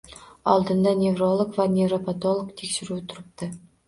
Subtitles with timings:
[0.51, 3.51] Oldinda nevrolog va nevropatolog tekshiruvi turibdi